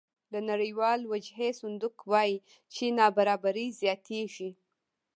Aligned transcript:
د 0.33 0.35
نړیوال 0.49 0.99
وجهي 1.11 1.49
صندوق 1.61 1.95
وایي 2.11 2.37
چې 2.73 2.85
نابرابري 2.99 3.67
زیاتېږي 3.81 4.49